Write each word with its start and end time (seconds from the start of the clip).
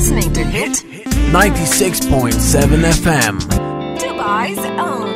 listening 0.00 0.32
to 0.32 0.42
Hit 0.46 0.74
96.7 1.32 2.76
FM. 2.98 3.34
Dubai's 4.00 4.62
own. 4.82 5.06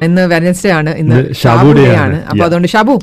ഇന്ന് 0.00 0.22
Wednesday 0.26 0.70
ആണ് 0.76 0.90
ഇന്ന് 1.00 1.18
ഷാബു 1.40 1.68
ഡേ 1.72 1.84
ആണ്. 1.84 1.98
ആണ് 2.00 2.16
അപ്പൊ 2.30 2.42
അതുകൊണ്ട് 2.46 2.68
ഷാബു 2.68 2.94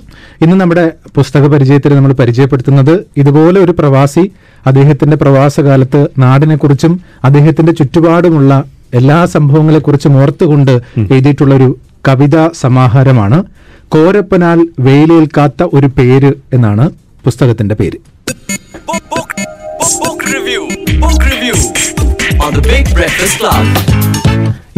ഇന്ന് 0.44 0.56
നമ്മുടെ 0.56 0.84
പുസ്തക 1.16 1.48
പരിചയത്തിൽ 1.54 1.96
നമ്മൾ 1.96 2.12
പരിചയപ്പെടുത്തുന്നത് 2.14 2.92
ഇതുപോലെ 3.18 3.60
ഒരു 3.66 3.74
പ്രവാസി 3.80 4.24
അദ്ദേഹത്തിന്റെ 4.66 5.18
പ്രവാസകാലത്ത് 5.18 6.02
നാടിനെക്കുറിച്ചും 6.18 6.94
അദ്ദേഹത്തിന്റെ 7.24 7.76
ചുറ്റുപാടുമുള്ള 7.80 8.52
എല്ലാ 8.94 9.20
സംഭവങ്ങളെക്കുറിച്ചും 9.36 10.16
ഓർത്തുകൊണ്ട് 10.22 10.74
എഴുതിയിട്ടുള്ള 11.10 11.56
ഒരു 11.60 11.70
കവിതാ 12.06 12.46
സമാഹാരമാണ് 12.62 13.40
കോരപ്പനാൽ 13.92 14.60
വെയിലേൽക്കാത്ത 14.88 15.70
ഒരു 15.74 15.90
പേര് 15.98 16.34
എന്നാണ് 16.54 16.88
പുസ്തകത്തിന്റെ 17.26 17.76
പേര് 17.76 18.00
Book, 19.82 20.20
review 20.28 20.62
book, 21.02 21.22
review 21.28 21.56
on 22.40 22.52
the 22.54 22.64
Big 22.66 22.86
Breakfast 22.94 23.36
Club. 23.40 23.66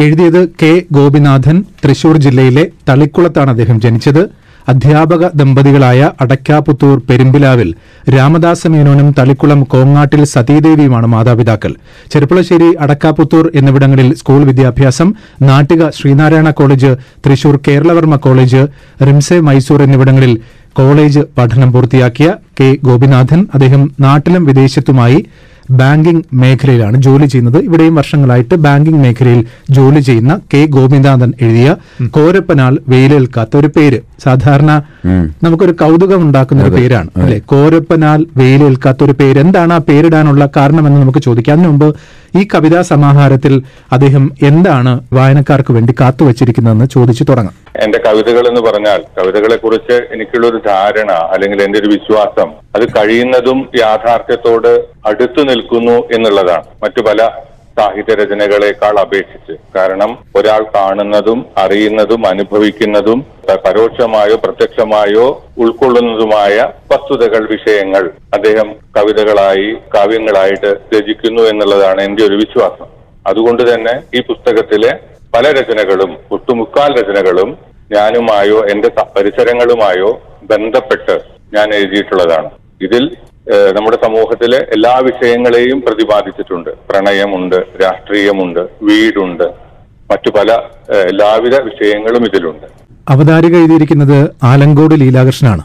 എഴുതിയത് 0.00 0.40
കെ 0.62 0.70
ഗോപിനാഥൻ 0.90 1.56
തൃശൂർ 1.82 2.16
ജില്ലയിലെ 2.18 2.64
തളിക്കുളത്താണ് 2.88 3.50
അദ്ദേഹം 3.50 3.76
ജനിച്ചത് 3.80 4.22
അധ്യാപക 4.66 5.24
ദമ്പതികളായ 5.34 6.10
അടക്കാപുത്തൂർ 6.20 6.96
പെരുമ്പിലാവിൽ 7.08 7.70
രാമദാസ 8.14 8.66
മേനോനും 8.66 9.08
തളിക്കുളം 9.18 9.60
കോങ്ങാട്ടിൽ 9.72 10.22
സതീദേവിയുമാണ് 10.26 11.06
മാതാപിതാക്കൾ 11.06 11.72
ചെറുപ്പുളശ്ശേരി 12.12 12.70
അടക്കാപുത്തൂർ 12.84 13.46
എന്നിവിടങ്ങളിൽ 13.54 14.08
സ്കൂൾ 14.14 14.40
വിദ്യാഭ്യാസം 14.44 15.08
നാട്ടിക 15.42 15.90
ശ്രീനാരായണ 15.90 16.50
കോളേജ് 16.52 16.92
തൃശൂർ 17.26 17.56
കേരളവർമ്മ 17.68 18.18
കോളേജ് 18.26 18.62
റിംസെ 19.02 19.38
മൈസൂർ 19.40 19.82
എന്നിവിടങ്ങളിൽ 19.82 20.34
കോളേജ് 20.76 21.20
പഠനം 21.38 21.72
പൂർത്തിയാക്കിയ 21.72 22.34
കെ 22.60 22.76
ഗോപിനാഥൻ 22.84 23.46
അദ്ദേഹം 23.54 23.90
നാട്ടിലും 24.00 24.44
വിദേശത്തുമായി 24.44 25.26
ബാങ്കിംഗ് 25.70 26.24
മേഖലയിലാണ് 26.32 26.96
ജോലി 27.02 27.26
ചെയ്യുന്നത്. 27.26 27.58
ഇവിടെയും 27.64 27.94
വർഷങ്ങളായിട്ട് 27.94 28.54
ബാങ്കിംഗ് 28.54 29.02
മേഖലയിൽ 29.02 29.44
ജോലി 29.70 30.00
ചെയ്യുന്ന 30.00 30.40
കെ 30.54 30.66
ഗോപിനാഥൻ 30.66 31.32
എഴുതിയ 31.40 31.76
കോരപ്പനാൽ 32.06 32.78
വെയിലേൽക്കാത്ത 32.88 33.56
ഒരു 33.56 33.66
പേര്. 33.66 33.98
സാധാരണ 34.24 34.82
നമുക്കൊരു 35.42 35.72
കൗതുകം 35.72 36.22
ഉണ്ടാക്കുന്ന 36.22 36.62
ഒരു 36.62 36.70
പേരാണ് 36.70 37.10
അല്ലെ? 37.16 37.38
കോരപ്പനാൽ 37.38 38.26
വെയിലേൽക്കാത്ത 38.36 39.04
ഒരു 39.04 39.12
പേര്. 39.12 39.38
എന്താണ് 39.38 39.72
ആ 39.72 39.78
പേരിടാനുള്ള 39.78 40.48
കാരണമെന്ന് 40.56 41.00
നമുക്ക് 41.00 41.18
ചോദിക്കാം. 41.18 41.54
അതിനു 41.56 41.68
മുമ്പ് 41.68 41.88
ഈ 42.36 42.48
കവിതാ 42.54 42.82
സമാഹാരത്തിൽ 42.82 43.62
അദ്ദേഹം 43.92 44.32
എന്താണ് 44.42 45.00
വായനക്കാർക്ക് 45.12 45.72
വേണ്ടി 45.72 45.94
കാത്തുവച്ചിരിക്കുന്നതെന്ന് 46.00 46.84
ചോദിച്ചു 46.84 47.24
തുടങ്ങാം. 47.24 47.54
എന്റെ 47.84 47.98
കവിതകൾ 48.06 48.48
എന്ന് 48.48 48.60
പറഞ്ഞാൽ 48.60 49.02
കവിതകളെ 49.18 49.56
കുറിച്ച് 49.56 50.00
എനിക്കുള്ള 50.12 50.46
ഒരു 50.46 50.60
ധാരണ 50.66 51.12
അല്ലെങ്കിൽ 51.12 51.62
എന്റെ 51.62 51.78
ഒരു 51.78 51.86
വിശ്വാസം. 51.86 52.50
അത് 52.50 52.88
കഴിയുന്നതും 52.88 53.68
യാഥാർത്ഥ്യത്തോട് 53.78 54.84
അടുത്തു 55.06 55.42
നിൽക്കുന്നു 55.42 55.92
എന്നുള്ളതാണ്. 55.92 56.64
മറ്റു 56.82 57.00
പല 57.02 57.30
സാഹിത്യ 57.78 58.14
രചനകളെക്കാൾ 58.14 58.94
അപേക്ഷിച്ച്. 59.00 59.54
കാരണം 59.76 60.10
ഒരാൾ 60.36 60.62
കാണുന്നതും 60.74 61.46
അറിയുന്നതും 61.58 62.26
അനുഭവിക്കുന്നതും 62.26 63.20
പരോക്ഷമായോ 63.66 64.36
പ്രത്യക്ഷമായോ 64.44 65.24
ഉൾക്കൊള്ളുന്നതുമായ 65.58 66.56
വസ്തുതകൾ 66.92 67.42
വിഷയങ്ങൾ 67.50 68.04
അദ്ദേഹം 68.34 68.68
കവിതകളായി 68.96 69.68
കാവ്യങ്ങളായിട്ട് 69.94 70.70
രചിക്കുന്നു 70.94 71.42
എന്നുള്ളതാണ് 71.42 72.02
എന്റെ 72.02 72.24
ഒരു 72.24 72.34
വിശ്വാസം. 72.34 72.88
അതുകൊണ്ട് 73.26 73.62
തന്നെ 73.74 73.94
ഈ 74.14 74.22
പുസ്തകത്തിലെ 74.22 74.92
പല 75.34 75.44
രചനകളും 75.50 76.10
ഒട്ടുമുക്കാൽ 76.32 76.90
രചനകളും 77.00 77.50
ഞാനുമായോ 77.92 78.58
എന്റെ 78.72 78.88
പരിസരങ്ങളുമായോ 79.16 80.10
ബന്ധപ്പെട്ട് 80.42 81.16
ഞാൻ 81.54 81.68
എഴുതിയിട്ടുള്ളതാണ്. 81.74 82.50
ഇതിൽ 82.82 83.04
നമ്മുടെ 83.48 83.96
സമൂഹത്തിലെ 84.04 84.58
എല്ലാ 84.74 84.92
വിഷയങ്ങളെയും 84.98 85.80
പ്രതിപാദിച്ചിട്ടുണ്ട്. 85.80 86.70
പ്രണയമുണ്ട് 86.90 87.56
രാഷ്ട്രീയമുണ്ട് 87.82 88.60
വീടുണ്ട് 88.60 89.44
മറ്റു 90.10 90.30
പല 90.30 90.52
എല്ലാവിധ 91.10 91.54
വിഷയങ്ങളും 91.60 92.24
ഇതിലുണ്ട്. 92.24 92.66
അവതാരിക 93.08 93.56
എഴുതിയിരിക്കുന്നത് 93.56 94.30
ആലങ്കോട് 94.42 94.94
ലീലാകൃഷ്ണനാണ്. 95.00 95.62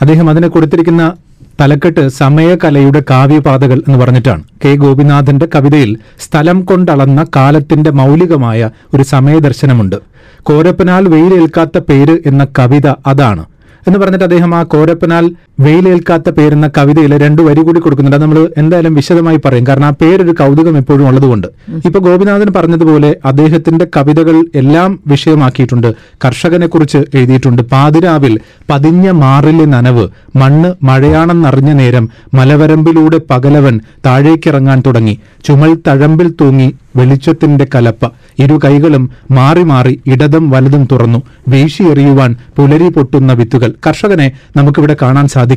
അദ്ദേഹം 0.00 0.30
അതിനെ 0.30 0.48
കൊടുത്തിരിക്കുന്ന 0.48 1.12
തലക്കെട്ട് 1.60 2.08
സമയകലയുടെ 2.08 3.02
കാവ്യപാതകൾ 3.10 3.78
എന്ന് 3.88 3.98
പറഞ്ഞിട്ടാണ്. 3.98 4.42
കെ 4.64 4.74
ഗോപിനാഥന്റെ 4.74 5.48
കവിതയിൽ 5.54 5.98
സ്ഥലം 6.20 6.64
കൊണ്ടളന്ന 6.64 7.26
കാലത്തിന്റെ 7.36 7.90
മൗലികമായ 7.90 8.70
ഒരു 8.94 9.02
സമയദർശനമുണ്ട്. 9.02 9.96
കോരപ്പനാൽ 10.42 11.08
വെയിലേൽക്കാത്ത 11.08 11.78
പേര് 11.78 12.18
എന്ന 12.26 12.46
കവിത 12.58 12.88
അതാണ് 13.06 13.44
എന്ന് 13.86 13.98
പറഞ്ഞിട്ട് 13.98 14.24
അദ്ദേഹം 14.24 14.54
ആ 14.54 14.62
കോരപ്പനാൽ 14.62 15.24
വെയിലേൽക്കാത്ത 15.62 16.30
പേരെന്ന 16.30 16.70
കവിതയിൽ 16.78 17.18
രണ്ടു 17.18 17.42
വരി 17.42 17.60
കൂടി 17.60 17.80
കൊടുക്കുന്നുണ്ട്. 17.80 18.22
നമ്മൾ 18.22 18.48
എന്തായാലും 18.58 18.94
വിശദമായി 18.94 19.38
പറയും. 19.44 19.66
കാരണം 19.66 19.86
ആ 19.86 19.90
പേരൊരു 19.90 20.30
കൗതുകം 20.30 20.76
എപ്പോഴും 20.76 21.08
ഉള്ളതുകൊണ്ട്. 21.08 21.46
ഇപ്പൊ 21.84 22.00
ഗോപിനാഥൻ 22.00 22.52
പറഞ്ഞതുപോലെ 22.56 23.16
അദ്ദേഹത്തിന്റെ 23.24 23.86
കവിതകൾ 23.96 24.44
എല്ലാം 24.54 25.00
വിഷയമാക്കിയിട്ടുണ്ട്. 25.06 25.94
കർഷകനെ 26.24 26.66
കുറിച്ച് 26.66 26.98
എഴുതിയിട്ടുണ്ട്. 27.14 27.62
പാതിരാവിൽ 27.62 28.40
പതിഞ്ഞ 28.70 29.10
മാറിലെ 29.10 29.64
നനവ് 29.64 30.08
മണ്ണ് 30.36 30.72
മഴയാണെന്നറിഞ്ഞ 30.82 31.72
നേരം 31.72 32.08
മലവരമ്പിലൂടെ 32.34 33.20
പകലവൻ 33.30 33.80
താഴേക്കിറങ്ങാൻ 34.06 34.82
തുടങ്ങി. 34.86 35.18
ചുമൽ 35.44 35.78
തഴമ്പിൽ 35.86 36.34
തൂങ്ങി 36.40 36.74
വെളിച്ചത്തിന്റെ 36.96 37.66
കലപ്പ. 37.74 38.06
ഇരു 38.38 38.60
കൈകളും 38.64 39.10
മാറി 39.30 39.62
മാറി 39.62 40.00
ഇടതും 40.06 40.50
വലതും 40.50 40.88
തുറന്നു. 40.92 41.22
വീശിയെറിയുവാൻ 41.48 42.36
പുലരി 42.56 42.88
പൊട്ടുന്ന 42.88 43.32
വിത്തുകൾ. 43.32 43.72
കർഷകനെ 43.86 44.32
നമുക്കിവിടെ 44.56 44.96
കാണാൻ 45.02 45.28
സാധിക്കും. 45.28 45.51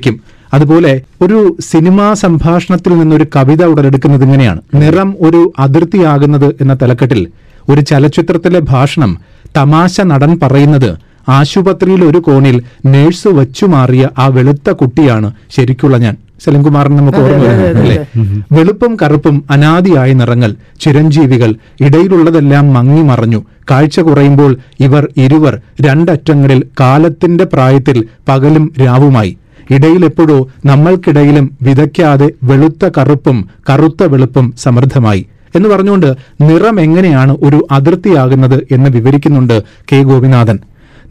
അതുപോലെ 0.53 1.01
ഒരു 1.21 1.57
സിനിമാ 1.61 2.13
സംഭാഷണത്തിൽ 2.13 2.97
നിന്നൊരു 2.97 3.25
കവിത 3.35 3.63
ഉടലെടുക്കുന്നത് 3.63 4.23
ഇങ്ങനെയാണ്. 4.23 4.61
നിറം 4.75 5.15
ഒരു 5.19 5.53
അതിർത്തിയാകുന്നത് 5.59 6.55
എന്ന 6.61 6.73
തലക്കെട്ടിൽ 6.73 7.27
ഒരു 7.69 7.81
ചലച്ചിത്രത്തിലെ 7.81 8.59
ഭാഷണം 8.59 9.17
തമാശ 9.57 10.01
നടൻ 10.01 10.39
പറയുന്നത് 10.43 10.97
ആശുപത്രിയിൽ 11.29 12.05
ഒരു 12.05 12.17
കോണിൽ 12.17 12.63
നേഴ്സ് 12.85 13.27
വച്ചു 13.27 13.65
മാറിയ 13.65 14.09
ആ 14.17 14.27
വെളുത്ത 14.27 14.69
കുട്ടിയാണ് 14.69 15.31
ശരിക്കുള്ള 15.55 15.97
ഞാൻ. 15.97 16.17
സെലിംകുമാറിന് 16.43 16.97
നമുക്ക് 16.97 17.17
ഓർമ്മ 17.17 17.45
അല്ലേ? 17.81 18.05
വെളുപ്പും 18.51 18.97
കറുപ്പും 19.01 19.43
അനാദിയായ 19.51 20.13
നിറങ്ങൾ 20.13 20.55
ചിരഞ്ജീവികൾ 20.81 21.55
ഇടയിലുള്ളതെല്ലാം 21.81 22.73
മങ്ങി 22.73 23.01
മറഞ്ഞു. 23.01 23.45
കാഴ്ച 23.71 23.99
കുറയുമ്പോൾ 23.99 24.57
ഇവർ 24.79 25.07
ഇരുവർ 25.17 25.61
രണ്ടറ്റങ്ങളിൽ 25.81 26.63
കാലത്തിന്റെ 26.79 27.43
പ്രായത്തിൽ 27.43 28.05
പകലും 28.29 28.73
രാവുമായി. 28.85 29.37
ഇടയിലെപ്പോഴോ 29.69 30.47
നമ്മൾക്കിടയിലും 30.65 31.57
വിതയ്ക്കാതെ 31.61 32.33
വെളുത്ത 32.43 32.91
കറുപ്പും 32.97 33.37
കറുത്ത 33.69 34.03
വെളുപ്പും 34.03 34.53
സമൃദ്ധമായി 34.57 35.25
എന്ന് 35.55 35.69
പറഞ്ഞുകൊണ്ട് 35.69 36.09
നിറം 36.41 36.79
എങ്ങനെയാണ് 36.79 37.37
ഒരു 37.43 37.67
അതിർത്തിയാകുന്നത് 37.71 38.67
എന്ന് 38.71 38.89
വിവരിക്കുന്നുണ്ട് 38.89 39.63
കെ 39.91 40.03
ഗോപിനാഥൻ. 40.03 40.57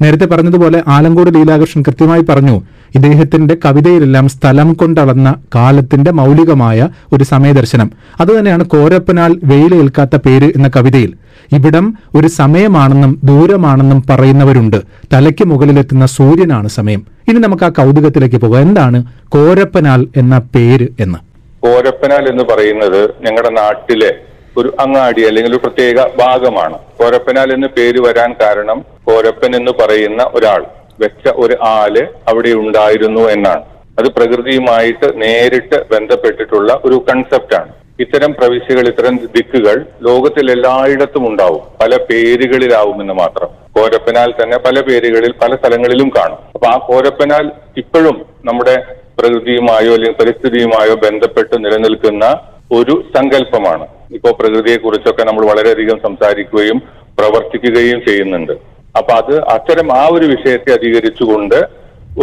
നേരത്തെ 0.03 0.25
പറഞ്ഞതുപോലെ 0.25 0.83
ആലങ്കോട് 0.89 1.35
ലീലാകൃഷ്ണൻ 1.35 1.83
കൃത്യമായി 1.83 2.21
പറഞ്ഞു 2.21 2.55
ഇദ്ദേഹത്തിന്റെ 2.95 3.57
കവിതയിലെല്ലാം 3.65 4.29
സ്ഥലം 4.29 4.73
കൊണ്ടളന്ന 4.73 5.35
കാലത്തിന്റെ 5.55 6.11
മൗലികമായ 6.11 6.89
ഒരു 7.13 7.25
സമയദർശനം. 7.25 7.91
അതുതന്നെയാണ് 8.21 8.65
കോരപ്പനാൽ 8.65 9.41
വെയിലേൽക്കാത്ത 9.45 10.17
പേര് 10.17 10.45
എന്ന 10.45 10.71
കവിതയിൽ. 10.77 11.15
ഇവിടം 11.53 11.99
ഒരു 12.15 12.27
സമയമാണെന്നും 12.27 13.21
ദൂരമാണെന്നും 13.25 14.03
പറയുന്നവരുണ്ട്. 14.11 14.83
തലയ്ക്ക് 15.13 15.45
മുകളിലെത്തുന്ന 15.45 16.07
സൂര്യനാണ് 16.07 16.69
സമയം. 16.69 17.07
ഇനി 17.29 17.39
നമുക്ക് 17.39 17.65
ആ 17.65 17.69
കൗതുകത്തിലേക്ക് 17.69 18.37
പോകാം. 18.37 18.63
എന്താണ് 18.63 19.05
കോരപ്പനാൽ 19.29 20.07
എന്ന 20.17 20.39
പേര് 20.55 20.89
എന്ന്? 21.01 21.19
കോരപ്പനാൽ 21.63 22.29
എന്ന് 22.29 22.45
പറയുന്നത് 22.45 23.11
ഞങ്ങളുടെ 23.21 23.51
നാട്ടിലെ 23.51 24.15
ഒരു 24.57 24.77
അങ്ങാടി 24.81 25.23
അല്ലെങ്കിൽ 25.23 25.51
ഒരു 25.51 25.59
പ്രത്യേക 25.59 25.95
ഭാഗമാണ്. 25.97 26.79
കോരപ്പനാൽ 26.99 27.53
എന്ന് 27.53 27.67
പേര് 27.77 28.01
വരാൻ 28.01 28.35
കാരണം 28.43 28.85
കോരപ്പൻ 29.05 29.57
എന്ന് 29.57 29.73
പറയുന്ന 29.73 30.23
ഒരാൾ. 30.35 30.84
വെച്ച 31.01 31.33
ഒരു 31.37 31.57
ആൽ 31.63 32.09
അവിടെ 32.29 32.49
ഉണ്ടായിരുന്നു 32.49 33.21
എന്നാണ്. 33.21 33.63
അത് 33.99 34.05
പ്രകൃതിയുമായിട്ട് 34.05 35.23
നേരിട്ട് 35.23 35.85
ബന്ധപ്പെട്ടിട്ടുള്ള 35.95 36.81
ഒരു 36.85 37.05
കൺസെപ്റ്റാണ് 37.11 37.73
ഇത്തരം 38.01 38.33
പ്രവിശ്യകൾ 38.33 38.89
ഇത്തരം 38.89 39.17
ദിക്കുകൾ 39.17 39.87
ലോകത്തിൽ 40.03 40.51
എല്ലായിടത്തും 40.51 41.29
ഉണ്ടാവും. 41.29 41.61
പല 41.83 41.97
പേരുകളിലാവുമെന്ന് 41.97 43.13
മാത്രം. 43.13 43.49
കോരപ്പനാൽ 43.77 44.31
തന്നെ 44.31 44.59
പല 44.59 44.81
പേരുകളിൽ 44.81 45.33
പല 45.43 45.57
സ്ഥലങ്ങളിലും 45.57 46.09
കാണും. 46.09 46.39
അപ്പൊ 46.55 46.67
ആ 46.67 46.77
കോരപ്പനാൽ 46.79 47.51
ഇപ്പോഴും 47.77 48.27
നമ്മുടെ 48.45 48.83
പ്രകൃതിയുമായോ 49.19 49.93
അല്ലെങ്കിൽ 49.95 50.25
പരിസ്ഥിതിയുമായോ 50.25 50.95
ബന്ധപ്പെട്ട് 50.95 51.65
നിലനിൽക്കുന്ന 51.65 52.41
ഒരു 52.73 53.05
സങ്കല്പമാണ്. 53.17 53.87
ഇപ്പോ 54.13 54.31
പ്രകൃതിയെ 54.41 54.77
കുറിച്ചൊക്കെ 54.77 55.25
നമ്മൾ 55.25 55.47
വളരെയധികം 55.47 56.01
സംസാരിക്കുകയും 56.03 56.79
പ്രവർത്തിക്കുകയും 57.19 58.05
ചെയ്യുന്നുണ്ട്. 58.09 58.74
അപ്പൊ 58.99 59.13
അത് 59.21 59.35
അത്തരം 59.55 59.89
ആ 60.01 60.03
ഒരു 60.17 60.27
വിഷയത്തെ 60.33 60.71
അധികരിച്ചുകൊണ്ട് 60.77 61.59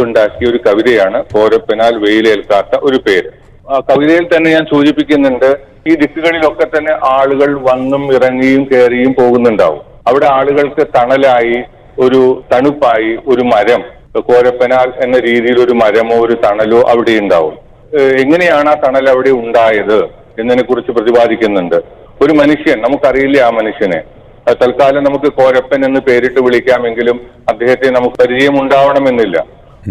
ഉണ്ടാക്കിയ 0.01 0.49
ഒരു 0.51 0.59
കവിതയാണ് 0.65 1.19
പോരപ്പനാൽ 1.33 1.93
വെയിലേൽക്കാത്ത 2.03 2.79
ഒരു 2.87 2.97
പേര്. 3.05 3.29
ആ 3.71 3.79
കവിതയിൽ 3.89 4.25
തന്നെ 4.33 4.49
ഞാൻ 4.55 4.65
സൂചിപ്പിക്കുന്നുണ്ട് 4.73 5.49
ഈ 5.89 5.93
ദിക്കുകളിലൊക്കെ 6.01 6.65
തന്നെ 6.75 6.93
ആളുകൾ 7.15 7.49
വന്നും 7.69 8.03
ഇറങ്ങിയും 8.15 8.63
കയറിയും 8.71 9.13
പോകുന്നുണ്ടാവും. 9.19 9.81
അവിടെ 10.09 10.27
ആളുകൾക്ക് 10.37 10.83
തണലായി 10.95 11.57
ഒരു 12.03 12.21
തണുപ്പായി 12.51 13.11
ഒരു 13.31 13.43
മരം 13.53 13.81
കോരപ്പനാൽ 14.29 14.89
എന്ന 15.03 15.17
രീതിയിൽ 15.27 15.57
ഒരു 15.65 15.73
മരമോ 15.81 16.15
ഒരു 16.25 16.35
തണലോ 16.45 16.79
അവിടെ 16.93 17.13
ഉണ്ടാവും. 17.23 17.55
എങ്ങനെയാണ് 18.23 18.69
ആ 18.73 18.75
തണൽ 18.85 19.05
അവിടെ 19.13 19.31
ഉണ്ടായത് 19.43 19.99
എന്നതിനെ 20.39 20.63
കുറിച്ച് 20.69 20.91
പ്രതിപാദിക്കുന്നുണ്ട്. 20.97 21.77
ഒരു 22.23 22.33
മനുഷ്യൻ 22.41 22.77
നമുക്കറിയില്ല 22.85 23.37
ആ 23.47 23.51
മനുഷ്യനെ. 23.59 23.99
തൽക്കാലം 24.49 25.03
നമുക്ക് 25.03 25.33
കോരപ്പൻ 25.33 25.85
എന്ന് 25.85 25.99
പേരിട്ട് 25.99 26.39
വിളിക്കാമെങ്കിലും 26.41 27.19
അദ്ദേഹത്തെ 27.49 27.89
നമുക്ക് 27.89 28.15
പരിചയമുണ്ടാവണമെന്നില്ല. 28.15 29.45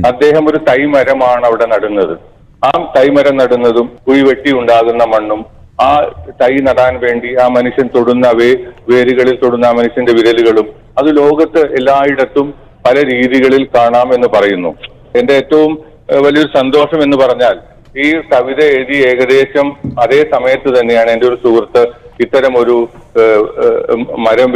അദ്ദേഹം 0.06 0.50
ഒരു 0.50 0.56
തൈമരമാണ് 0.56 1.46
അവിടെ 1.46 1.66
നടുന്നത്. 1.66 2.18
ആ 2.64 2.92
തൈമരം 2.96 3.36
നടുന്നതും 3.36 3.98
കുഴി 4.08 4.20
വെട്ടി 4.20 4.52
ഉണ്ടാകുന്ന 4.58 5.04
മണ്ണും 5.04 5.46
ആ 5.80 6.12
തൈ 6.42 6.56
നടാൻ 6.56 7.00
വേണ്ടി 7.00 7.28
ആ 7.42 7.48
മനുഷ്യൻ 7.48 7.88
തൊടുന്ന 7.96 8.28
വേ 8.28 8.48
വേരുകളിൽ 8.90 9.38
തൊടുന്ന 9.42 9.66
ആ 9.66 9.70
മനുഷ്യന്റെ 9.70 10.12
വിരലുകളും 10.12 10.66
അത് 10.98 11.16
ലോകത്ത് 11.16 11.62
എല്ലായിടത്തും 11.74 12.54
പല 12.86 12.96
രീതികളിൽ 13.12 13.68
കാണാം 13.76 14.14
എന്ന് 14.14 14.28
പറയുന്നു. 14.28 14.68
എന്റെ 15.16 15.34
ഏറ്റവും 15.34 15.72
വലിയൊരു 16.24 16.58
സന്തോഷം 16.58 17.02
എന്ന് 17.02 17.16
പറഞ്ഞാൽ 17.16 17.58
ഈ 17.98 18.06
കവിത 18.32 18.60
എഴുതി 18.74 18.96
ഏകദേശം 19.10 19.66
അതേ 20.02 20.18
സമയത്ത് 20.34 20.68
തന്നെയാണ് 20.76 21.10
എന്റെ 21.14 21.26
ഒരു 21.30 21.38
സുഹൃത്ത് 21.44 21.82
ഇത്തരം 22.24 22.54
ഒരു 22.62 22.76
മരം 24.26 24.50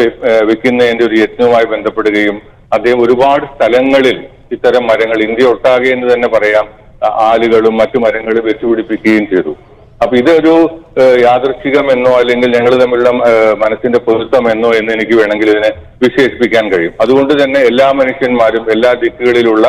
വെക്കുന്നതിന്റെ 0.51 1.05
ഒരു 1.09 1.17
യജ്ഞവുമായി 1.23 1.67
ബന്ധപ്പെടുകയും 1.75 2.37
അദ്ദേഹം 2.77 3.01
ഒരുപാട് 3.05 3.45
സ്ഥലങ്ങളിൽ 3.55 4.19
ഇത്തരം 4.57 4.85
മരങ്ങൾ 4.91 5.19
ഇന്ത്യ 5.29 5.47
ഒട്ടാകെ 5.53 5.89
എന്ന് 5.95 6.09
തന്നെ 6.13 6.29
പറയാം 6.35 6.67
ആലുകളും 7.29 7.75
മറ്റു 7.81 7.99
മരങ്ങളും 8.05 8.45
വെച്ചുപിടിപ്പിക്കുകയും 8.49 9.25
ചെയ്തു. 9.33 9.53
അപ്പൊ 10.03 10.15
ഇതൊരു 10.21 10.55
യാദൃശ്ചികമെന്നോ 11.25 12.13
അല്ലെങ്കിൽ 12.21 12.49
ഞങ്ങൾ 12.57 12.73
തമ്മിലുള്ള 12.83 13.11
മനസ്സിന്റെ 13.63 14.01
പൊരുത്തമെന്നോ 14.07 14.71
എന്ന് 14.79 14.91
എനിക്ക് 14.97 15.15
വേണമെങ്കിൽ 15.21 15.51
ഇതിനെ 15.55 15.71
വിശേഷിപ്പിക്കാൻ 16.05 16.65
കഴിയും. 16.73 16.95
അതുകൊണ്ട് 17.05 17.33
തന്നെ 17.43 17.61
എല്ലാ 17.71 17.89
മനുഷ്യന്മാരും 18.01 18.65
എല്ലാ 18.75 18.93
ദിക്കുകളിലുള്ള 19.03 19.67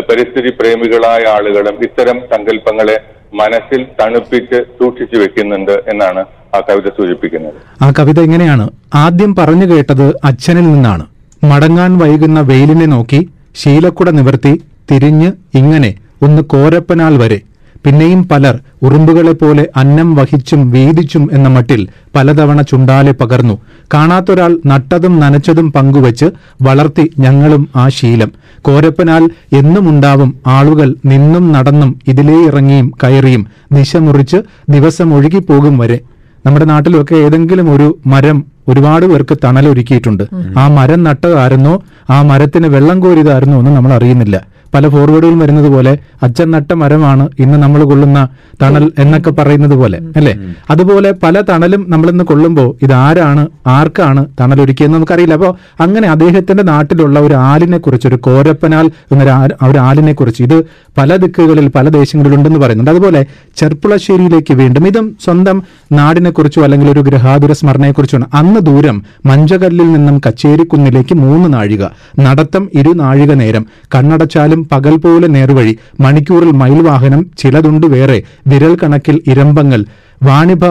പരിസ്ഥിതി 0.00 0.50
പ്രേമികളായ 0.50 1.22
ആളുകളും 1.26 1.82
ഇത്തരം 1.82 2.20
സങ്കല്പങ്ങളെ 2.32 2.96
മനസ്സിൽ 3.34 3.86
തണുപ്പിച്ച് 4.00 4.64
സൂക്ഷിച്ചു 4.78 5.16
വെക്കുന്നുണ്ട് 5.16 5.82
എന്നാണ് 5.88 6.24
ആ 6.56 6.60
കവിത 6.68 6.88
സൂചിപ്പിക്കുന്നത്. 6.88 7.54
ആ 7.82 7.92
കവിത 7.98 8.20
എങ്ങനെയാണ്? 8.20 8.70
ആദ്യം 8.94 9.34
പറഞ്ഞു 9.34 9.74
കേട്ടത് 9.74 10.16
അച്ഛനിൽ 10.24 10.72
നിന്നാണ്. 10.72 11.06
മടങ്ങാൻ 11.44 11.98
വൈകുന്ന 11.98 12.40
വെയിലിനെ 12.40 12.86
നോക്കി 12.86 13.28
ശീലക്കുട 13.54 14.10
നിവർത്തി 14.10 14.62
തിരിഞ്ഞ് 14.90 15.32
ഇങ്ങനെ 15.54 15.94
ഒന്ന് 16.22 16.42
കോരപ്പനാൽ 16.42 17.16
വരെ 17.16 17.42
പിന്നെയും 17.84 18.28
പലർ 18.28 18.60
ഉറുമ്പുകളെ 18.82 19.32
പോലെ 19.32 19.68
അന്നം 19.76 20.14
വഹിച്ചും 20.14 20.70
വീതിച്ചും 20.70 21.30
എന്ന 21.32 21.48
മട്ടിൽ 21.48 21.88
പലതവണ 22.16 22.62
ചുണ്ടാലെ 22.62 23.12
പകർന്നു. 23.12 23.58
കാണാത്തൊരാൾ 23.94 24.56
നട്ടതും 24.66 25.20
നനച്ചതും 25.20 25.72
പങ്കുവച്ച് 25.72 26.26
വളർത്തി 26.62 27.10
ഞങ്ങളും 27.18 27.68
ആ 27.76 27.88
ശീലം. 27.88 28.32
കോരപ്പനാൽ 28.62 29.30
എന്നുമുണ്ടാവും 29.52 30.40
ആളുകൾ 30.46 30.94
നിന്നും 31.06 31.52
നടന്നും 31.52 32.00
ഇതിലേ 32.08 32.46
ഇറങ്ങിയും 32.46 32.92
കയറിയും 33.04 33.46
ദിശ 33.72 33.96
മുറിച്ച് 33.96 34.36
ദിവസം 34.68 35.14
ഒഴുകിപ്പോകും 35.14 35.78
വരെ. 35.78 36.00
നമ്മുടെ 36.46 36.64
നാട്ടിലൊക്കെ 36.64 37.14
ഏതെങ്കിലും 37.14 37.74
ഒരു 37.74 37.98
മരം 38.06 38.44
ഒരുപാട് 38.68 39.06
പേർക്ക് 39.06 39.38
തണലൊരുക്കിയിട്ടുണ്ട്. 39.44 40.24
ആ 40.58 40.68
മരം 40.68 41.04
നട്ടതായിരുന്നോ? 41.04 41.82
ആ 42.10 42.22
മരത്തിന് 42.22 42.66
വെള്ളം 42.66 43.00
കോരിയതായിരുന്നോ 43.00 43.58
എന്ന് 43.58 43.70
നമ്മൾ 43.70 43.92
അറിയുന്നില്ല. 43.92 44.46
പല 44.74 44.88
ഫോർവേഡുകളും 44.88 45.38
വരുന്നത് 45.38 45.68
പോലെ 45.74 45.92
അച്ഛൻ 46.22 46.50
നട്ട 46.50 46.72
മരമാണ് 46.72 47.28
ഇന്ന് 47.38 47.58
നമ്മൾ 47.62 47.84
കൊള്ളുന്ന 47.84 48.18
തണൽ 48.62 48.92
എന്നൊക്കെ 48.98 49.30
പറയുന്നത് 49.30 49.74
പോലെ 49.74 49.98
അല്ലെ? 50.16 50.32
അതുപോലെ 50.70 51.12
പല 51.24 51.40
തണലും 51.40 51.86
നമ്മളിന്ന് 51.88 52.24
കൊള്ളുമ്പോൾ 52.24 52.74
ഇതാരാണ് 52.82 53.42
ആർക്കാണ് 53.66 54.26
തണൽ 54.40 54.60
ഒരുക്കിയെന്ന് 54.60 54.96
നമുക്കറിയില്ല. 54.96 55.34
അപ്പോൾ 55.34 55.52
അങ്ങനെ 55.84 56.08
അദ്ദേഹത്തിന്റെ 56.08 56.62
നാട്ടിലുള്ള 56.62 57.20
ഒരു 57.20 57.34
ആലിനെ 57.34 57.78
കുറിച്ച് 57.78 58.08
ഒരു 58.08 58.16
കോരപ്പനാൽ 58.16 58.86
എന്നൊരു 59.12 59.32
ഒരു 59.68 59.78
ആലിനെ 59.78 60.12
കുറിച്ച് 60.12 60.42
ഇത് 60.42 60.56
പല 60.98 61.16
ദിക്കുകളിൽ 61.16 61.68
പല 61.68 61.88
ദേശങ്ങളിൽ 61.88 62.34
ഉണ്ടെന്ന് 62.34 62.58
പറയുന്നുണ്ട്. 62.58 62.90
അതുപോലെ 62.90 63.22
ചെർപ്പുളശ്ശേരിയിലേക്ക് 63.56 64.54
വീണ്ടും 64.54 64.86
ഇതും 64.86 65.16
സ്വന്തം 65.24 65.62
നാടിനെ 65.92 66.30
കുറിച്ചോ 66.30 66.62
അല്ലെങ്കിൽ 66.62 66.90
ഒരു 66.90 67.00
ഗ്രഹാതുര 67.00 67.52
സ്മരണയെക്കുറിച്ചാണ്. 67.52 68.26
അന്ന് 68.34 68.60
ദൂരം 68.60 68.96
മഞ്ചകല്ലിൽ 69.26 69.92
നിന്നും 69.92 70.20
കച്ചേരിക്കുന്നിലേക്ക് 70.26 71.14
മൂന്ന് 71.24 71.54
നാഴിക 71.54 71.84
നടത്തം 72.20 72.70
ഇരു 72.72 72.90
നാഴിക 73.02 73.32
നേരം 73.32 73.64
കണ്ണടച്ചാലും 73.94 74.61
പകൽ 74.72 74.96
പോലെ 74.96 75.26
നേർവഴി 75.26 75.78
മണിക്കൂറിൽ 76.00 76.50
മയിൽ 76.50 76.82
വാഹനം 76.82 77.26
ചിലതുണ്ട് 77.38 77.86
വേറെ 77.86 78.22
വിരൽ 78.46 78.78
കണക്കിൽ 78.82 79.22
ഇരമ്പങ്ങൾ 79.26 79.84
വാണിഭ 80.22 80.64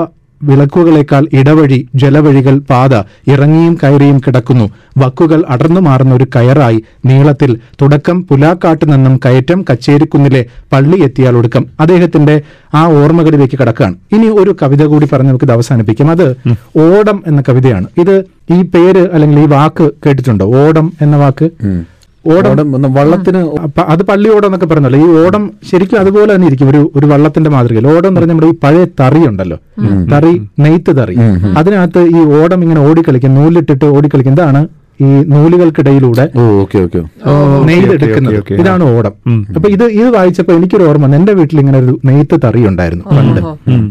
വിളക്കുകളേക്കാൾ 0.43 1.27
ഇടവഴി 1.33 1.88
ജലവഴികൾ 1.95 2.59
പാത 2.59 2.95
ഇറങ്ങിയും 3.27 3.77
കയറിയും 3.83 4.19
കിടക്കുന്നു. 4.19 4.71
വക്കുകൾ 4.97 5.43
അടർന്നു 5.49 5.81
മാറുന്ന 5.81 6.15
ഒരു 6.15 6.27
കയറായി 6.35 6.83
നീളത്തിൽ 7.05 7.57
തുടക്കം 7.81 8.23
പുലാക്കാട്ട് 8.23 8.93
നിന്നും 8.93 9.19
കയറ്റം 9.25 9.65
കച്ചേരിക്കുന്നിലെ 9.69 10.45
പള്ളി 10.73 10.99
എത്തിയാൽ 10.99 11.37
ഒടുക്കം. 11.37 11.65
അദ്ദേഹത്തിന്റെ 11.79 12.41
ആ 12.75 12.83
ഓർമ്മകളിലേക്ക് 12.85 13.59
കടക്കുകയാണ്. 13.59 13.95
ഇനി 14.11 14.27
ഒരു 14.27 14.55
കവിത 14.63 14.83
കൂടി 14.83 15.07
പറഞ്ഞ് 15.13 15.27
നമുക്ക് 15.27 15.45
ഇത് 15.45 15.51
അവസാനിപ്പിക്കാം. 15.51 16.11
അത് 16.11 16.35
ഓടം 16.77 17.23
എന്ന 17.27 17.44
കവിതയാണ്. 17.49 17.87
ഇത് 17.97 18.23
ഈ 18.53 18.61
പേര് 18.61 19.09
അല്ലെങ്കിൽ 19.13 19.39
ഈ 19.39 19.45
വാക്ക് 19.45 19.91
കേട്ടിട്ടുണ്ടോ? 20.05 20.45
ഓടം 20.55 20.94
എന്ന 21.01 21.17
വാക്ക്? 21.17 21.49
ഓടം. 22.25 22.71
വള്ളത്തിന് 22.97 23.39
അത് 23.94 24.03
പള്ളി 24.03 24.29
ഓടം 24.29 24.47
എന്നൊക്കെ 24.47 24.65
പറഞ്ഞല്ലോ. 24.65 25.00
ഈ 25.00 25.25
ഓടം 25.25 25.44
ശരിക്കും 25.71 26.00
അതുപോലെ 26.00 26.35
തന്നെ 26.35 26.47
ഇരിക്കും. 26.47 26.69
ഒരു 26.69 26.91
ഒരു 26.95 27.06
വള്ളത്തിന്റെ 27.06 27.50
മാതൃകയിൽ. 27.50 27.88
ഓടം 27.88 28.07
എന്ന് 28.07 28.19
പറഞ്ഞാൽ 28.19 28.33
നമ്മുടെ 28.33 28.50
ഈ 28.51 28.57
പഴയ 28.63 28.85
തറി 29.00 29.21
ഉണ്ടല്ലോ. 29.29 29.57
തറി 30.13 30.33
നെയ്ത്ത് 30.59 30.97
തറി. 30.97 31.15
അതിനകത്ത് 31.57 32.03
ഈ 32.18 32.21
ഓടം 32.41 32.62
ഇങ്ങനെ 32.63 32.81
ഓടിക്കളിക്കും. 32.89 33.35
നൂലിട്ടിട്ട് 33.35 33.85
ഓടിക്കളിക്കും. 33.85 34.33
ഇതാണ് 34.33 34.62
ഈ 35.01 35.09
നൂലുകൾക്കിടയിലൂടെ 35.27 36.23
ഓ 36.39 36.44
ഓക്കെ 36.62 36.79
ഓക്കെ. 36.79 37.00
നെയ്തെടുക്കുന്നത്. 37.68 38.53
ഇതാണ് 38.62 38.83
ഓടം. 38.97 39.13
അപ്പൊ 39.56 39.69
ഇത് 39.69 39.83
ഇത് 39.83 40.09
വായിച്ചപ്പോ 40.15 40.53
എനിക്കൊരു 40.53 40.83
ഓർമ്മ. 40.83 41.15
എന്റെ 41.15 41.33
വീട്ടിൽ 41.33 41.59
ഇങ്ങനെ 41.59 41.79
ഒരു 41.79 42.00
നെയ്ത്ത് 42.06 42.39
തറി 42.44 42.68
ഉണ്ടായിരുന്നു 42.68 43.06
പണ്ട്. 43.18 43.41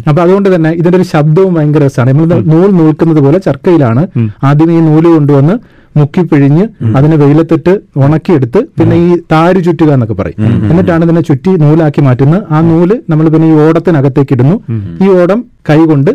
അപ്പൊ 0.08 0.22
അതുകൊണ്ട് 0.22 0.54
തന്നെ 0.54 0.70
ഇതിന്റെ 0.70 0.98
ഒരു 0.98 1.06
ശബ്ദവും 1.14 1.54
ഭയങ്കര 1.54 1.84
രസമാണ്. 1.86 2.12
നമ്മൾ 2.12 2.40
നൂൽ 2.52 2.70
നൂൽക്കുന്നത് 2.80 3.20
പോലെ 3.20 3.38
ചർക്കയിലാണ് 3.38 4.04
ആദ്യം 4.44 4.72
ഈ 4.72 4.80
നൂൽ 4.80 5.04
കൊണ്ടുവന്ന് 5.16 5.56
മുക്കിപ്പിഴിഞ്ഞ് 5.98 6.64
അതിനെ 6.98 7.16
വെയിലത്തിട്ട് 7.22 7.72
ഉണക്കിയെടുത്ത് 8.04 8.60
പിന്നെ 8.78 8.96
ഈ 9.06 9.08
താര് 9.32 9.60
ചുറ്റുക 9.66 9.90
എന്നൊക്കെ 9.96 10.16
പറയും. 10.20 10.38
എന്നിട്ടാണ് 10.70 11.02
ഇതിനെ 11.06 11.22
ചുറ്റി 11.28 11.52
നൂലാക്കി 11.62 12.02
മാറ്റുന്നത് 12.08 12.42
ആ 12.56 12.60
നൂൽ 12.70 12.90
നമ്മൾ 13.12 13.28
പിന്നെ 13.34 13.48
ഈ 13.52 13.56
ഓടത്തിനകത്തേക്ക് 13.64 14.34
ഇടുന്നു. 14.36 14.56
ഈ 15.04 15.08
ഓടം 15.20 15.40
കൈകൊണ്ട് 15.70 16.12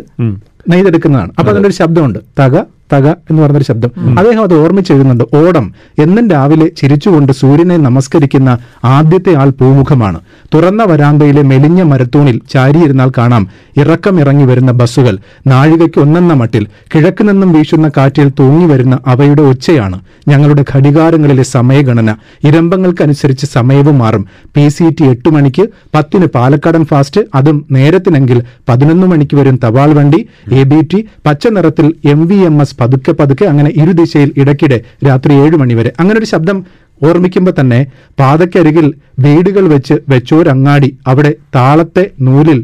നെയ്തെടുക്കുന്നതാണ്. 0.72 1.30
അപ്പൊ 1.38 1.50
അതിന്റെ 1.52 1.68
ഒരു 1.70 1.76
ശബ്ദമുണ്ട്. 1.80 2.18
തക 2.40 2.54
തക 2.92 3.06
എന്ന് 3.30 3.42
പറഞ്ഞൊരു 3.42 3.64
ശബ്ദം. 3.64 3.90
അദ്ദേഹം 4.18 4.42
അത് 4.42 4.54
ഓർമ്മിച്ചെഴുതുന്നുണ്ട് 4.54 5.24
ഓടം 5.36 5.74
എന്നും 5.98 6.30
രാവിലെ 6.30 6.70
ചിരിച്ചുകൊണ്ട് 6.76 7.32
സൂര്യനെ 7.32 7.76
നമസ്കരിക്കുന്ന 7.76 8.58
ആദ്യത്തെ 8.84 9.34
ആൾ 9.34 9.50
പൂമുഖമാണ്. 9.50 10.20
തുറന്ന 10.54 10.84
വരാന്തയിലെ 10.84 11.42
മെലിഞ്ഞ 11.42 11.82
മരത്തൂണിൽ 11.82 12.40
ചാരിയിരുന്നാൽ 12.50 13.12
കാണാം. 13.18 13.48
ഇറക്കം 13.76 14.20
ഇറങ്ങി 14.20 14.44
വരുന്ന 14.44 14.72
ബസ്സുകൾ 14.72 15.18
നാഴികയ്ക്ക് 15.46 16.00
ഒന്നെന്ന 16.00 16.32
മട്ടിൽ 16.32 16.66
കിഴക്ക് 16.94 17.28
നിന്നും 17.28 17.52
വീശുന്ന 17.52 17.88
കാറ്റിൽ 17.96 18.28
തൂങ്ങി 18.38 18.64
വരുന്ന 18.64 18.98
അവയുടെ 19.06 19.42
ഒച്ചയാണ് 19.42 20.00
ഞങ്ങളുടെ 20.28 20.64
ഘടികാരങ്ങളിലെ 20.74 21.42
സമയഗണന. 21.42 22.16
ഇരമ്പങ്ങൾക്കനുസരിച്ച് 22.44 23.46
സമയവും 23.46 23.98
മാറും. 23.98 24.26
പി 24.56 24.68
സി 24.68 24.88
ടി 25.00 25.04
എട്ട് 25.04 25.28
മണിക്ക് 25.28 25.66
പത്തിന് 25.94 26.26
പാലക്കാടൻ 26.26 26.84
ഫാസ്റ്റ് 26.84 27.20
അതും 27.34 27.66
നേരത്തിനെങ്കിൽ 27.70 28.42
പതിനൊന്ന് 28.68 29.06
മണിക്ക് 29.06 29.36
വരും 29.36 29.60
തപാൽ 29.64 29.92
വണ്ടി 29.92 30.28
എ 30.52 30.62
ബി 30.62 30.80
ടി 30.92 31.08
പച്ച 31.26 31.46
നിറത്തിൽ 31.48 31.94
എം 32.04 32.26
വി 32.26 32.34
എം 32.34 32.60
എസ് 32.60 32.75
പതുക്കെ 32.78 33.12
പതുക്കെ 33.12 33.44
അങ്ങനെ 33.44 33.70
ഇരുദിശയിൽ 33.74 34.30
ഇടയ്ക്കിടെ 34.36 34.78
രാത്രി 35.06 35.34
ഏഴ് 35.40 35.56
മണിവരെ 35.56 35.92
അങ്ങനെ 35.98 36.16
ഒരു 36.18 36.24
ശബ്ദം 36.26 36.58
ഓർമ്മിക്കുമ്പോൾ 37.00 37.54
തന്നെ 37.60 37.80
പാതക്കരികിൽ 38.18 38.86
വീടുകൾ 39.18 39.64
വെച്ച് 39.66 39.94
വെച്ചോരങ്ങാടി 40.08 40.90
അവിടെ 41.06 41.32
താളത്തെ 41.54 42.04
നൂലിൽ 42.20 42.60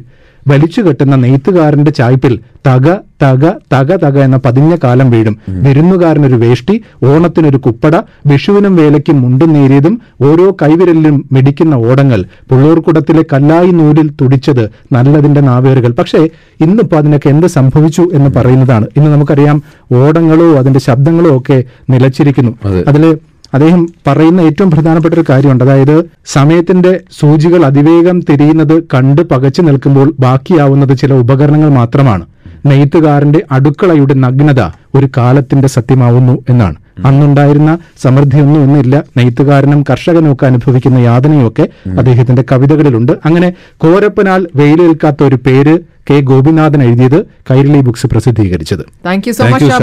വലിച്ചു 0.49 0.80
കെട്ടുന്ന 0.80 1.16
നെയ്ത്തുകാരന്റെ 1.16 1.90
ചായ്പിൽ 1.90 2.40
തക 2.66 2.94
തക 3.22 3.50
തക 3.72 3.96
തക 3.96 4.18
എന്ന 4.18 4.37
പതിഞ്ഞ 4.37 4.76
കാലം 4.84 5.11
വീഴും. 5.11 5.38
വിരുന്നുകാരനൊരു 5.49 6.34
വേഷ്ടി 6.34 6.82
ഓണത്തിനൊരു 7.04 7.56
കുപ്പട 7.56 7.96
വിഷുവിനും 8.26 8.76
വേലയ്ക്കും 8.76 9.22
മുണ്ടും 9.22 9.52
നേരിയതും 9.52 10.00
ഓരോ 10.20 10.56
കൈവിരലിലും 10.62 11.28
മെടിക്കുന്ന 11.32 11.75
ഓടങ്ങൾ. 11.75 12.25
പുള്ളൂർക്കുടത്തിലെ 12.50 13.25
കല്ലായി 13.32 13.70
നൂലിൽ 13.70 14.11
തുടിച്ചത് 14.20 14.70
നല്ലതിന്റെ 14.92 15.40
നാവേറുകൾ. 15.40 15.92
പക്ഷേ 15.92 16.18
ഇന്നിപ്പോ 16.61 16.96
അതിനൊക്കെ 16.96 17.28
എന്ത് 17.28 17.46
സംഭവിച്ചു 17.46 18.08
എന്ന് 18.12 18.30
പറയുന്നതാണ്. 18.37 18.87
ഇന്ന് 18.96 19.11
നമുക്കറിയാം 19.11 19.62
ഓടങ്ങളോ 19.92 20.58
അതിന്റെ 20.58 20.80
ശബ്ദങ്ങളോ 20.80 21.37
ഒക്കെ 21.37 21.64
നിലച്ചിരിക്കുന്നു. 21.90 22.52
അതിൽ 22.87 23.18
അദ്ദേഹം 23.54 23.88
പറയുന്ന 24.06 24.40
ഏറ്റവും 24.40 24.71
പ്രധാനപ്പെട്ട 24.71 25.14
ഒരു 25.14 25.25
കാര്യമുണ്ട്. 25.30 25.64
അതായത് 25.64 25.97
സമയത്തിന്റെ 26.26 27.00
സൂചികൾ 27.21 27.64
അതിവേഗം 27.64 28.21
തിരിയുന്നത് 28.21 28.82
കണ്ട് 28.94 29.23
പകച്ചു 29.23 29.62
നിൽക്കുമ്പോൾ 29.62 30.14
ബാക്കിയാവുന്നത് 30.21 30.99
ചില 30.99 31.12
ഉപകരണങ്ങൾ 31.14 31.68
മാത്രമാണ്. 31.71 32.25
നെയ്ത്തുകാരന്റെ 32.66 33.42
അടുക്കളയുടെ 33.50 34.14
നഗ്നത 34.14 34.61
ഒരു 34.94 35.09
കാലത്തിന്റെ 35.16 35.68
സത്യമാവുന്നു 35.68 36.44
എന്നാണ്. 36.49 36.76
അന്നുണ്ടായിരുന്ന 37.04 37.78
സമൃദ്ധിയൊന്നും 38.02 38.62
ഇന്നില്ല. 38.64 39.04
നെയ്ത്തുകാരനും 39.16 39.85
കർഷകനും 39.90 40.32
ഒക്കെ 40.32 40.47
അനുഭവിക്കുന്ന 40.47 40.99
യാതനയൊക്കെ 40.99 41.68
അദ്ദേഹത്തിന്റെ 41.99 42.44
കവിതകളിലുണ്ട്. 42.52 43.12
അങ്ങനെ 43.25 43.49
കോരപ്പനാൽ 43.76 44.47
വെയിലേൽക്കാത്ത 44.56 45.23
ഒരു 45.23 45.38
പേര് 45.47 45.75
കെ 46.11 46.21
ഗോപിനാഥൻ 46.21 46.82
എഴുതിയത് 46.82 47.18
കൈരളി 47.50 47.80
ബുക്സ് 47.80 48.06
പ്രസിദ്ധീകരിച്ചത്. 48.06 48.85
Thank 49.06 49.28
you 49.28 49.32
so 49.32 49.44
much 49.44 49.64
much 49.64 49.82